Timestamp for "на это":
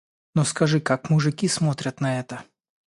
2.01-2.43